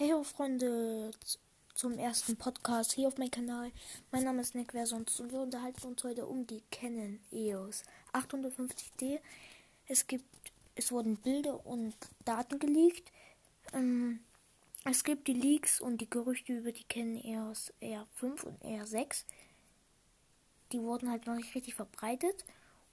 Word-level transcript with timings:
Hey 0.00 0.12
ho 0.12 0.22
Freunde 0.22 1.10
zum 1.74 1.98
ersten 1.98 2.34
Podcast 2.34 2.92
hier 2.92 3.08
auf 3.08 3.18
meinem 3.18 3.30
Kanal. 3.30 3.70
Mein 4.10 4.24
Name 4.24 4.40
ist 4.40 4.54
Nick 4.54 4.72
Versons 4.72 5.20
und 5.20 5.30
wir 5.30 5.40
unterhalten 5.40 5.86
uns 5.88 6.02
heute 6.02 6.24
um 6.24 6.46
die 6.46 6.62
Canon 6.70 7.20
EOS 7.30 7.82
850D. 8.14 9.20
Es 9.88 10.06
gibt, 10.06 10.24
es 10.74 10.90
wurden 10.90 11.18
Bilder 11.18 11.66
und 11.66 11.92
Daten 12.24 12.58
geleakt. 12.58 13.12
Ähm, 13.74 14.20
es 14.86 15.04
gibt 15.04 15.28
die 15.28 15.34
Leaks 15.34 15.82
und 15.82 16.00
die 16.00 16.08
Gerüchte 16.08 16.54
über 16.54 16.72
die 16.72 16.84
Canon 16.84 17.22
EOS 17.22 17.70
R5 17.82 18.44
und 18.44 18.62
R6. 18.62 19.24
Die 20.72 20.80
wurden 20.80 21.10
halt 21.10 21.26
noch 21.26 21.36
nicht 21.36 21.54
richtig 21.54 21.74
verbreitet. 21.74 22.46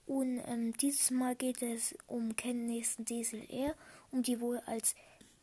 Und 0.08 0.40
ähm, 0.46 0.76
dieses 0.76 1.10
Mal 1.12 1.38
geht 1.38 1.62
es 1.62 1.96
um 2.06 2.36
Canon 2.36 2.66
nächsten 2.66 3.06
DSLR, 3.06 3.76
um 4.12 4.24
die 4.24 4.42
wohl 4.42 4.60
als 4.66 4.94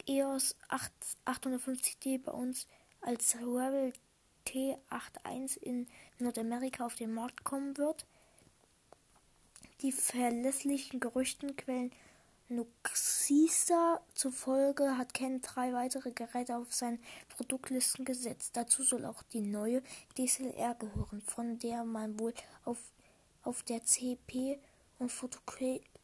EOS 0.06 0.56
8, 0.68 0.92
850D 1.26 2.22
bei 2.22 2.32
uns 2.32 2.66
als 3.00 3.36
Rebel 3.36 3.92
T81 4.46 5.58
in 5.58 5.86
Nordamerika 6.18 6.86
auf 6.86 6.94
den 6.94 7.12
Markt 7.12 7.44
kommen 7.44 7.76
wird. 7.76 8.06
Die 9.80 9.92
verlässlichen 9.92 11.00
Gerüchtenquellen 11.00 11.92
Nuxisa 12.48 14.00
zufolge 14.12 14.98
hat 14.98 15.14
Ken 15.14 15.40
drei 15.40 15.72
weitere 15.72 16.12
Geräte 16.12 16.56
auf 16.56 16.72
seine 16.74 16.98
Produktlisten 17.30 18.04
gesetzt. 18.04 18.56
Dazu 18.56 18.82
soll 18.82 19.06
auch 19.06 19.22
die 19.22 19.40
neue 19.40 19.82
DSLR 20.16 20.74
gehören, 20.74 21.22
von 21.22 21.58
der 21.58 21.84
man 21.84 22.20
wohl 22.20 22.34
auf, 22.64 22.78
auf 23.42 23.62
der 23.62 23.84
CP 23.84 24.58
und 24.98 25.10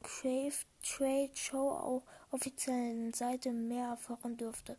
Photograph 0.03 0.67
Trade 0.83 1.31
Show 1.35 2.03
offiziellen 2.31 3.13
Seite 3.13 3.53
mehr 3.53 3.89
erfahren 3.89 4.37
dürfte. 4.37 4.77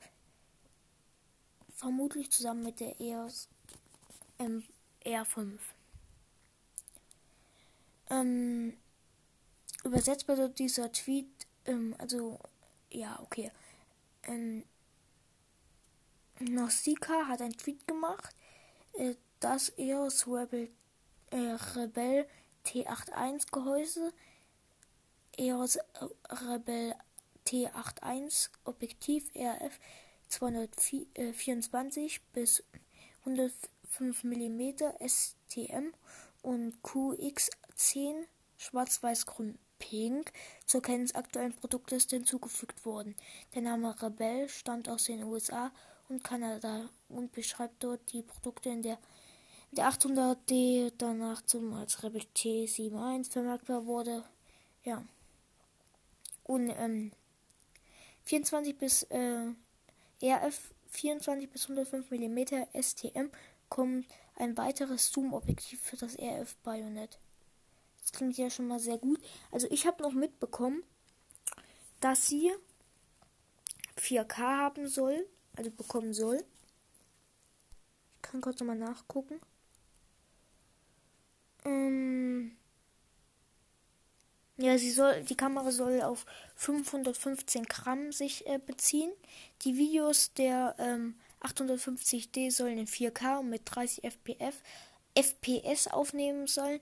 Vermutlich 1.75 2.31
zusammen 2.31 2.63
mit 2.63 2.80
der 2.80 2.99
EOS 2.99 3.49
ähm, 4.39 4.63
R5. 5.05 5.58
Ähm, 8.09 8.78
übersetzt 9.83 10.28
bedeutet 10.28 10.59
dieser 10.59 10.91
Tweet, 10.91 11.28
ähm, 11.66 11.95
also, 11.97 12.39
ja, 12.89 13.19
okay. 13.22 13.52
Ähm, 14.23 14.63
Nausicaa 16.39 17.28
hat 17.28 17.41
einen 17.41 17.58
Tweet 17.58 17.88
gemacht, 17.88 18.35
äh, 18.94 19.16
das 19.39 19.72
EOS 19.78 20.28
Rebel, 20.28 20.69
äh, 21.31 21.38
Rebel 21.75 22.28
T81 22.66 23.52
Gehäuse 23.52 24.13
EOS 25.38 25.80
Rebel 26.30 26.94
T81 27.48 28.50
Objektiv 28.66 29.30
RF 29.36 29.80
224 30.28 32.22
bis 32.34 32.64
105 33.26 34.24
mm 34.24 34.74
STM 35.06 35.94
und 36.42 36.76
QX10 36.84 38.26
schwarz-weiß-grün 38.58 39.58
pink 39.80 40.32
zur 40.66 40.82
Kenntnis 40.82 41.16
aktuellen 41.16 41.54
Produktliste 41.54 42.16
hinzugefügt 42.18 42.86
worden. 42.86 43.16
Der 43.56 43.62
Name 43.64 44.02
Rebel 44.02 44.48
stammt 44.50 44.90
aus 44.90 45.06
den 45.06 45.24
USA 45.24 45.72
und 46.08 46.24
Kanada 46.24 46.90
und 47.09 47.32
beschreibt 47.32 47.84
dort 47.84 48.12
die 48.14 48.22
Produkte 48.22 48.70
in 48.70 48.82
der 48.82 49.00
der 49.74 49.90
800D 49.90 50.92
danach 50.98 51.42
zum 51.44 51.74
als 51.74 52.04
Rebel 52.04 52.24
T71 52.36 53.32
vermerkbar 53.32 53.86
wurde. 53.86 54.24
Ja. 54.84 55.04
Und 56.44 56.70
ähm, 56.70 57.11
24 58.23 58.78
bis 58.78 59.03
äh, 59.03 59.53
RF 60.23 60.73
24 60.92 61.50
bis 61.50 61.70
105 61.70 62.11
mm 62.11 62.39
STM 62.80 63.30
kommt 63.70 64.06
ein 64.36 64.58
weiteres 64.58 65.12
Zoom-Objektiv 65.12 65.81
für 65.81 65.97
das 65.97 66.17
RF 66.17 66.56
Bayonet. 66.58 67.19
Das 68.02 68.12
klingt 68.12 68.38
ja 68.38 68.50
schon 68.50 68.68
mal 68.68 68.79
sehr 68.79 68.97
gut. 68.97 69.22
Also 69.52 69.68
ich 69.69 69.88
habe 69.88 70.03
noch 70.03 70.13
mitbekommen, 70.13 70.84
dass 72.00 72.28
sie 72.28 72.52
4K 73.97 74.38
haben 74.38 74.88
soll, 74.88 75.28
also 75.56 75.72
bekommen 75.72 76.13
soll. 76.13 76.44
Ich 78.16 78.22
kann 78.22 78.41
kurz 78.41 78.59
nochmal 78.59 78.78
nachgucken. 78.78 79.40
Ähm, 81.66 82.00
ja, 84.61 84.77
sie 84.77 84.91
soll, 84.91 85.23
die 85.23 85.35
Kamera 85.35 85.72
soll 85.72 86.01
auf 86.01 86.25
515 86.55 87.66
Gramm 87.66 88.11
sich 88.11 88.47
äh, 88.47 88.59
beziehen. 88.59 89.11
Die 89.63 89.77
Videos 89.77 90.33
der 90.33 90.75
ähm, 90.79 91.16
850D 91.41 92.51
sollen 92.51 92.77
in 92.77 92.88
4K 92.88 93.39
und 93.39 93.49
mit 93.49 93.61
30 93.66 94.03
FPF, 94.03 94.61
FPS 95.16 95.88
aufnehmen 95.88 96.47
sollen. 96.47 96.79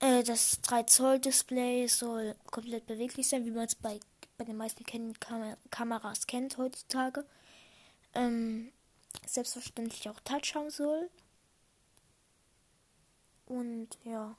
Äh, 0.00 0.22
das 0.22 0.60
3 0.62 0.82
Zoll 0.84 1.18
Display 1.20 1.86
soll 1.86 2.34
komplett 2.50 2.86
beweglich 2.86 3.28
sein, 3.28 3.44
wie 3.44 3.50
man 3.50 3.66
es 3.66 3.74
bei, 3.74 4.00
bei 4.36 4.44
den 4.44 4.56
meisten 4.56 4.84
Kam 4.84 5.56
Kameras 5.70 6.26
kennt 6.26 6.58
heutzutage. 6.58 7.24
Ähm, 8.14 8.72
selbstverständlich 9.26 10.08
auch 10.08 10.20
Touch 10.20 10.54
haben 10.54 10.70
soll. 10.70 11.10
Und 13.46 13.98
ja. 14.04 14.36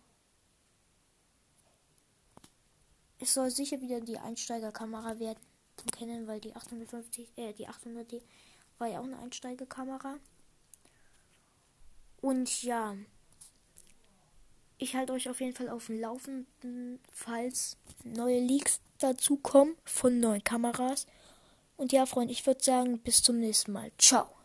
Es 3.23 3.35
soll 3.35 3.49
sicher 3.49 3.79
wieder 3.79 4.01
die 4.01 4.17
Einsteigerkamera 4.17 5.17
werden 5.17 5.39
zum 5.77 5.89
Kennen, 5.91 6.27
weil 6.27 6.41
die 6.41 6.53
850, 6.53 7.29
äh, 7.37 7.53
die 7.53 7.69
800D 7.69 8.21
war 8.79 8.89
ja 8.89 8.99
auch 8.99 9.05
eine 9.05 9.17
Einsteigerkamera. 9.17 10.17
Und 12.19 12.63
ja, 12.63 12.97
ich 14.77 14.93
halte 14.97 15.13
euch 15.13 15.29
auf 15.29 15.39
jeden 15.39 15.55
Fall 15.55 15.69
auf 15.69 15.85
dem 15.85 16.01
Laufenden, 16.01 16.99
falls 17.13 17.77
neue 18.03 18.41
Leaks 18.41 18.81
dazu 18.99 19.37
kommen 19.37 19.77
von 19.85 20.19
neuen 20.19 20.43
Kameras. 20.43 21.07
Und 21.77 21.93
ja, 21.93 22.05
Freunde, 22.05 22.33
ich 22.33 22.45
würde 22.45 22.61
sagen, 22.61 22.99
bis 22.99 23.23
zum 23.23 23.39
nächsten 23.39 23.71
Mal. 23.71 23.93
Ciao. 23.97 24.42